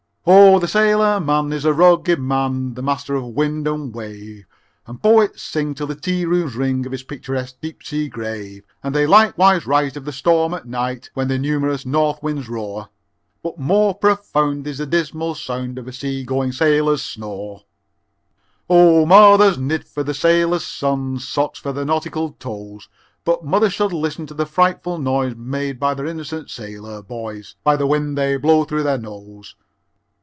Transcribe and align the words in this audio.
Oh, 0.23 0.59
the 0.59 0.67
sailor 0.67 1.19
man 1.19 1.51
is 1.51 1.65
a 1.65 1.73
rugged 1.73 2.19
man, 2.19 2.75
The 2.75 2.83
master 2.83 3.15
of 3.15 3.23
wind 3.23 3.67
and 3.67 3.91
wave, 3.91 4.45
And 4.85 5.01
poets 5.01 5.41
sing 5.41 5.73
till 5.73 5.87
the 5.87 5.95
tea 5.95 6.25
rooms 6.27 6.55
ring 6.55 6.85
Of 6.85 6.91
his 6.91 7.01
picturesque, 7.01 7.55
deep 7.59 7.81
sea 7.83 8.07
grave, 8.07 8.63
And 8.83 8.93
they 8.93 9.07
likewise 9.07 9.65
write 9.65 9.97
of 9.97 10.05
the 10.05 10.11
"Storm 10.11 10.53
at 10.53 10.67
Night" 10.67 11.09
When 11.15 11.27
the 11.27 11.39
numerous 11.39 11.87
north 11.87 12.21
winds 12.21 12.47
roar, 12.49 12.89
But 13.41 13.57
more 13.57 13.95
profound 13.95 14.67
is 14.67 14.77
the 14.77 14.85
dismal 14.85 15.33
sound 15.33 15.79
Of 15.79 15.87
a 15.87 15.91
sea 15.93 16.23
going 16.23 16.51
sailor's 16.51 17.01
snore. 17.01 17.61
II 18.69 18.77
Oh, 18.77 19.05
mothers 19.07 19.57
knit 19.57 19.85
for 19.87 20.03
their 20.03 20.13
sailor 20.13 20.59
sons 20.59 21.27
Socks 21.27 21.57
for 21.57 21.73
their 21.73 21.85
nautical 21.85 22.33
toes, 22.33 22.87
But 23.25 23.43
mothers 23.43 23.73
should 23.73 23.91
list 23.91 24.17
to 24.27 24.35
the 24.35 24.45
frightful 24.45 24.99
noise 24.99 25.35
Made 25.35 25.79
by 25.79 25.95
their 25.95 26.05
innocent 26.05 26.51
sailor 26.51 27.01
boys 27.01 27.55
By 27.63 27.75
the 27.75 27.87
wind 27.87 28.15
they 28.19 28.37
blow 28.37 28.65
through 28.65 28.83
their 28.83 28.99
nose. 28.99 29.55